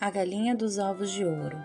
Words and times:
A 0.00 0.12
galinha 0.12 0.54
dos 0.54 0.78
ovos 0.78 1.10
de 1.10 1.24
ouro. 1.24 1.58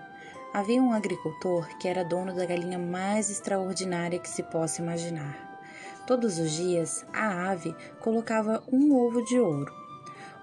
Havia 0.51 0.81
um 0.81 0.91
agricultor 0.91 1.67
que 1.77 1.87
era 1.87 2.03
dono 2.03 2.33
da 2.33 2.47
galinha 2.47 2.79
mais 2.79 3.29
extraordinária 3.29 4.17
que 4.17 4.27
se 4.27 4.41
possa 4.41 4.81
imaginar. 4.81 5.61
Todos 6.07 6.39
os 6.39 6.49
dias, 6.49 7.05
a 7.13 7.51
ave 7.51 7.75
colocava 7.99 8.63
um 8.71 8.91
ovo 8.95 9.23
de 9.23 9.39
ouro. 9.39 9.71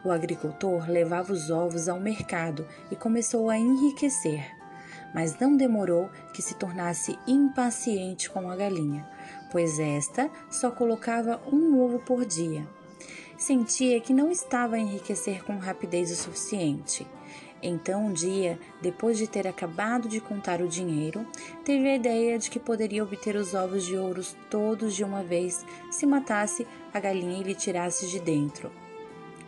O 0.04 0.12
agricultor 0.12 0.88
levava 0.88 1.32
os 1.32 1.50
ovos 1.50 1.88
ao 1.88 1.98
mercado 1.98 2.64
e 2.92 2.94
começou 2.94 3.50
a 3.50 3.58
enriquecer. 3.58 4.48
Mas 5.12 5.36
não 5.40 5.56
demorou 5.56 6.08
que 6.32 6.40
se 6.40 6.54
tornasse 6.54 7.18
impaciente 7.26 8.30
com 8.30 8.48
a 8.48 8.54
galinha, 8.54 9.04
pois 9.50 9.80
esta 9.80 10.30
só 10.48 10.70
colocava 10.70 11.40
um 11.52 11.76
ovo 11.80 11.98
por 11.98 12.24
dia. 12.24 12.64
Sentia 13.36 14.00
que 14.00 14.14
não 14.14 14.30
estava 14.30 14.76
a 14.76 14.78
enriquecer 14.78 15.42
com 15.42 15.58
rapidez 15.58 16.12
o 16.12 16.14
suficiente 16.14 17.04
então, 17.62 18.06
um 18.06 18.12
dia, 18.12 18.58
depois 18.80 19.18
de 19.18 19.26
ter 19.26 19.46
acabado 19.46 20.08
de 20.08 20.20
contar 20.20 20.62
o 20.62 20.68
dinheiro, 20.68 21.26
teve 21.64 21.88
a 21.88 21.96
ideia 21.96 22.38
de 22.38 22.50
que 22.50 22.58
poderia 22.58 23.02
obter 23.02 23.36
os 23.36 23.52
ovos 23.52 23.84
de 23.84 23.96
ouro 23.96 24.22
todos 24.48 24.94
de 24.94 25.04
uma 25.04 25.22
vez 25.22 25.64
se 25.90 26.06
matasse 26.06 26.66
a 26.92 26.98
galinha 26.98 27.40
e 27.40 27.42
lhe 27.42 27.54
tirasse 27.54 28.06
de 28.08 28.18
dentro. 28.18 28.70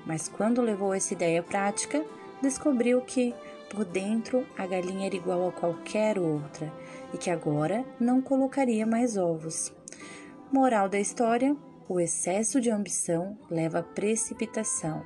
Mas 0.05 0.29
quando 0.29 0.61
levou 0.61 0.93
essa 0.93 1.15
ideia 1.15 1.41
à 1.41 1.43
prática, 1.43 2.05
descobriu 2.43 3.01
que, 3.01 3.35
por 3.71 3.85
dentro, 3.85 4.47
a 4.59 4.67
galinha 4.67 5.07
era 5.07 5.17
igual 5.17 5.49
a 5.49 5.53
qualquer 5.53 6.19
outra 6.19 6.71
e 7.15 7.17
que 7.19 7.31
agora 7.31 7.85
não 7.99 8.21
colocaria 8.21 8.87
mais 8.87 9.17
ovos. 9.17 9.73
Moral 10.53 10.89
da 10.89 11.01
história: 11.01 11.57
o 11.89 11.99
excesso 11.99 12.61
de 12.61 12.71
ambição 12.71 13.39
leva 13.51 13.79
à 13.79 13.83
precipitação, 13.83 15.03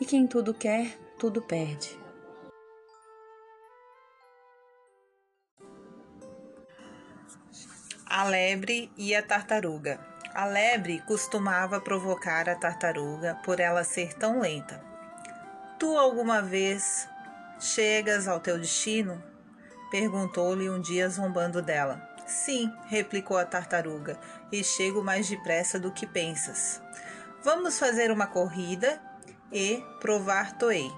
e 0.00 0.06
quem 0.06 0.26
tudo 0.26 0.54
quer, 0.54 0.98
tudo 1.18 1.42
perde. 1.42 2.05
A 8.16 8.24
lebre 8.24 8.90
e 8.96 9.14
a 9.14 9.22
tartaruga. 9.22 10.00
A 10.34 10.46
lebre 10.46 11.02
costumava 11.06 11.78
provocar 11.82 12.48
a 12.48 12.54
tartaruga 12.54 13.34
por 13.44 13.60
ela 13.60 13.84
ser 13.84 14.14
tão 14.14 14.40
lenta. 14.40 14.82
Tu 15.78 15.98
alguma 15.98 16.40
vez 16.40 17.06
chegas 17.60 18.26
ao 18.26 18.40
teu 18.40 18.58
destino? 18.58 19.22
Perguntou-lhe 19.90 20.70
um 20.70 20.80
dia 20.80 21.10
zombando 21.10 21.60
dela. 21.60 22.00
Sim, 22.26 22.72
replicou 22.86 23.36
a 23.36 23.44
tartaruga, 23.44 24.18
e 24.50 24.64
chego 24.64 25.04
mais 25.04 25.28
depressa 25.28 25.78
do 25.78 25.92
que 25.92 26.06
pensas. 26.06 26.80
Vamos 27.44 27.78
fazer 27.78 28.10
uma 28.10 28.26
corrida 28.26 28.98
e 29.52 29.84
provar 30.00 30.56
toei. 30.56 30.90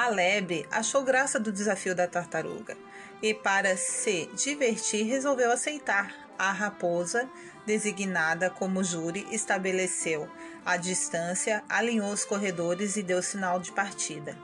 A 0.00 0.08
lebre 0.08 0.66
achou 0.70 1.02
graça 1.02 1.38
do 1.38 1.52
desafio 1.52 1.94
da 1.94 2.06
tartaruga 2.06 2.74
e, 3.20 3.34
para 3.34 3.76
se 3.76 4.30
divertir, 4.34 5.04
resolveu 5.04 5.52
aceitar. 5.52 6.14
A 6.38 6.50
raposa, 6.52 7.28
designada 7.66 8.48
como 8.48 8.82
júri, 8.82 9.26
estabeleceu 9.30 10.26
a 10.64 10.78
distância, 10.78 11.62
alinhou 11.68 12.10
os 12.10 12.24
corredores 12.24 12.96
e 12.96 13.02
deu 13.02 13.22
sinal 13.22 13.60
de 13.60 13.72
partida. 13.72 14.38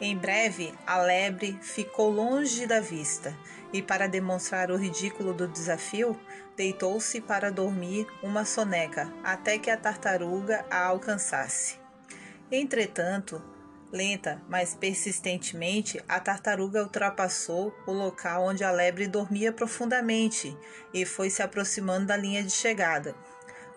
Em 0.00 0.16
breve, 0.16 0.72
a 0.86 0.96
lebre 0.96 1.58
ficou 1.60 2.08
longe 2.08 2.66
da 2.66 2.80
vista 2.80 3.36
e, 3.74 3.82
para 3.82 4.08
demonstrar 4.08 4.70
o 4.70 4.78
ridículo 4.78 5.34
do 5.34 5.46
desafio, 5.46 6.18
deitou-se 6.56 7.20
para 7.20 7.52
dormir 7.52 8.06
uma 8.22 8.46
soneca 8.46 9.12
até 9.22 9.58
que 9.58 9.68
a 9.68 9.76
tartaruga 9.76 10.64
a 10.70 10.86
alcançasse. 10.86 11.78
Entretanto, 12.50 13.42
Lenta, 13.92 14.42
mas 14.48 14.74
persistentemente, 14.74 16.02
a 16.08 16.18
tartaruga 16.18 16.82
ultrapassou 16.82 17.72
o 17.86 17.92
local 17.92 18.44
onde 18.44 18.64
a 18.64 18.70
lebre 18.70 19.06
dormia 19.06 19.52
profundamente 19.52 20.56
e 20.92 21.04
foi 21.04 21.30
se 21.30 21.40
aproximando 21.40 22.06
da 22.06 22.16
linha 22.16 22.42
de 22.42 22.50
chegada. 22.50 23.14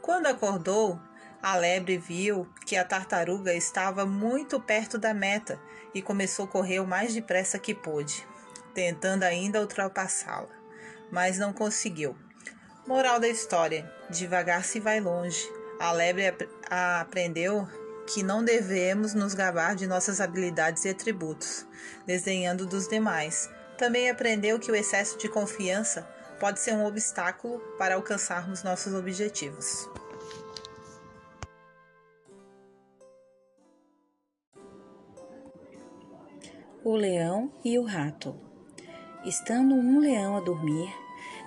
Quando 0.01 0.25
acordou, 0.25 0.99
a 1.41 1.55
lebre 1.55 1.97
viu 1.97 2.47
que 2.65 2.75
a 2.75 2.83
tartaruga 2.83 3.53
estava 3.53 4.05
muito 4.05 4.59
perto 4.59 4.97
da 4.97 5.13
meta 5.13 5.59
e 5.93 6.01
começou 6.01 6.45
a 6.45 6.49
correr 6.49 6.79
o 6.79 6.87
mais 6.87 7.13
depressa 7.13 7.59
que 7.59 7.75
pôde, 7.75 8.27
tentando 8.73 9.23
ainda 9.23 9.61
ultrapassá-la, 9.61 10.49
mas 11.11 11.37
não 11.37 11.53
conseguiu. 11.53 12.17
Moral 12.85 13.19
da 13.19 13.27
história: 13.27 13.89
devagar 14.09 14.63
se 14.63 14.79
vai 14.79 14.99
longe. 14.99 15.47
A 15.79 15.91
lebre 15.91 16.27
ap 16.27 16.41
aprendeu 16.69 17.65
que 18.11 18.23
não 18.23 18.43
devemos 18.43 19.13
nos 19.13 19.35
gabar 19.35 19.75
de 19.75 19.85
nossas 19.85 20.19
habilidades 20.19 20.83
e 20.83 20.89
atributos, 20.89 21.65
desenhando 22.07 22.65
dos 22.65 22.87
demais. 22.87 23.47
Também 23.77 24.09
aprendeu 24.09 24.59
que 24.59 24.71
o 24.71 24.75
excesso 24.75 25.17
de 25.19 25.29
confiança 25.29 26.01
pode 26.39 26.59
ser 26.59 26.73
um 26.73 26.85
obstáculo 26.85 27.59
para 27.77 27.95
alcançarmos 27.95 28.63
nossos 28.63 28.95
objetivos. 28.95 29.87
O 36.83 36.95
leão 36.95 37.53
e 37.63 37.77
o 37.77 37.83
rato. 37.83 38.35
Estando 39.23 39.75
um 39.75 39.99
leão 39.99 40.35
a 40.35 40.39
dormir, 40.39 40.91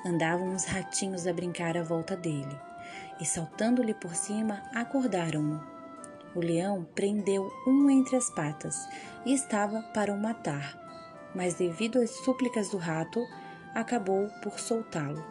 andavam 0.07 0.51
uns 0.51 0.65
ratinhos 0.65 1.27
a 1.27 1.33
brincar 1.33 1.77
à 1.77 1.83
volta 1.83 2.15
dele, 2.15 2.57
e 3.21 3.25
saltando-lhe 3.25 3.95
por 3.95 4.15
cima, 4.15 4.63
acordaram-no. 4.75 5.82
O 6.35 6.41
leão 6.41 6.87
prendeu 6.95 7.53
um 7.67 7.91
entre 7.91 8.17
as 8.17 8.31
patas 8.31 8.77
e 9.27 9.35
estava 9.35 9.83
para 9.95 10.13
o 10.13 10.19
matar, 10.19 10.79
mas 11.35 11.55
devido 11.55 11.99
às 11.99 12.11
súplicas 12.11 12.71
do 12.71 12.79
rato, 12.79 13.23
acabou 13.75 14.29
por 14.43 14.59
soltá-lo. 14.59 15.23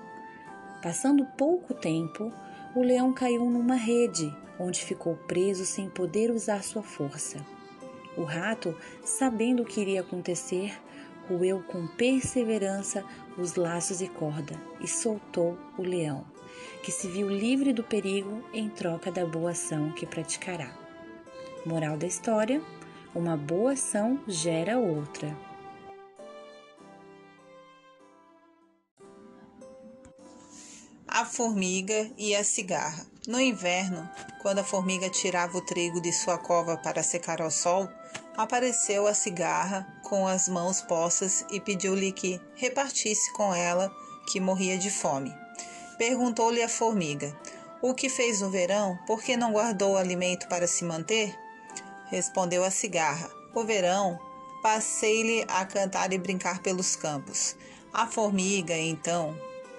Passando 0.81 1.25
pouco 1.37 1.73
tempo, 1.73 2.31
o 2.75 2.81
leão 2.81 3.13
caiu 3.13 3.45
numa 3.45 3.75
rede, 3.75 4.35
onde 4.59 4.83
ficou 4.83 5.15
preso 5.15 5.65
sem 5.65 5.89
poder 5.89 6.31
usar 6.31 6.63
sua 6.63 6.83
força. 6.83 7.45
O 8.15 8.23
rato, 8.23 8.75
sabendo 9.03 9.63
o 9.63 9.65
que 9.65 9.81
iria 9.81 10.01
acontecer, 10.01 10.79
roeu 11.27 11.63
com 11.63 11.87
perseverança 11.87 13.03
os 13.37 13.55
laços 13.55 14.01
e 14.01 14.07
corda 14.07 14.55
e 14.79 14.87
soltou 14.87 15.57
o 15.77 15.81
leão, 15.81 16.25
que 16.83 16.91
se 16.91 17.07
viu 17.07 17.29
livre 17.29 17.73
do 17.73 17.83
perigo 17.83 18.43
em 18.53 18.69
troca 18.69 19.11
da 19.11 19.25
boa 19.25 19.51
ação 19.51 19.91
que 19.91 20.05
praticará. 20.05 20.90
Moral 21.65 21.95
da 21.95 22.07
história: 22.07 22.59
uma 23.13 23.37
boa 23.37 23.73
ação 23.73 24.19
gera 24.27 24.79
outra. 24.79 25.37
A 31.07 31.23
formiga 31.23 32.09
e 32.17 32.35
a 32.35 32.43
cigarra. 32.43 33.05
No 33.27 33.39
inverno, 33.39 34.09
quando 34.41 34.57
a 34.57 34.63
formiga 34.63 35.07
tirava 35.07 35.55
o 35.55 35.61
trigo 35.61 36.01
de 36.01 36.11
sua 36.11 36.39
cova 36.39 36.77
para 36.77 37.03
secar 37.03 37.39
ao 37.39 37.51
sol, 37.51 37.87
apareceu 38.35 39.05
a 39.05 39.13
cigarra 39.13 39.85
com 40.03 40.25
as 40.25 40.49
mãos 40.49 40.81
postas 40.81 41.45
e 41.51 41.59
pediu-lhe 41.59 42.11
que 42.11 42.41
repartisse 42.55 43.31
com 43.33 43.53
ela, 43.53 43.95
que 44.31 44.39
morria 44.39 44.79
de 44.79 44.89
fome. 44.89 45.31
Perguntou-lhe 45.95 46.63
a 46.63 46.69
formiga: 46.69 47.37
O 47.83 47.93
que 47.93 48.09
fez 48.09 48.41
no 48.41 48.49
verão? 48.49 48.97
Por 49.05 49.21
que 49.21 49.37
não 49.37 49.51
guardou 49.51 49.95
alimento 49.95 50.47
para 50.47 50.65
se 50.65 50.83
manter? 50.83 51.37
Respondeu 52.11 52.63
a 52.63 52.69
cigarra. 52.69 53.31
O 53.55 53.63
verão, 53.63 54.19
passei-lhe 54.61 55.43
a 55.47 55.65
cantar 55.65 56.13
e 56.13 56.17
brincar 56.17 56.61
pelos 56.61 56.95
campos. 56.95 57.55
A 57.91 58.05
formiga, 58.05 58.77
então, 58.77 59.35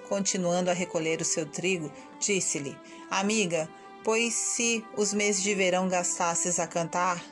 continuando 0.09 0.69
a 0.69 0.73
recolher 0.73 1.21
o 1.21 1.25
seu 1.25 1.45
trigo, 1.45 1.91
disse-lhe: 2.19 2.77
Amiga, 3.09 3.69
pois 4.03 4.33
se 4.33 4.83
os 4.97 5.13
meses 5.13 5.41
de 5.41 5.55
verão 5.55 5.87
gastasses 5.87 6.59
a 6.59 6.67
cantar, 6.67 7.23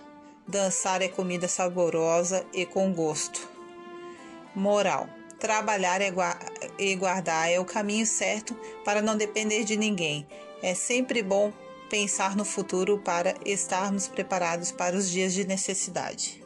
dançar 0.47 1.01
é 1.01 1.07
comida 1.07 1.47
saborosa 1.47 2.45
e 2.53 2.65
com 2.65 2.93
gosto. 2.93 3.49
Moral: 4.55 5.09
trabalhar 5.39 6.01
e 6.79 6.95
guardar 6.95 7.51
é 7.51 7.59
o 7.59 7.65
caminho 7.65 8.05
certo 8.05 8.55
para 8.85 9.01
não 9.01 9.17
depender 9.17 9.63
de 9.63 9.75
ninguém. 9.75 10.27
É 10.61 10.75
sempre 10.75 11.23
bom 11.23 11.51
pensar 11.91 12.37
no 12.37 12.45
futuro 12.45 12.97
para 12.97 13.35
estarmos 13.45 14.07
preparados 14.07 14.71
para 14.71 14.95
os 14.95 15.09
dias 15.09 15.33
de 15.33 15.45
necessidade. 15.45 16.41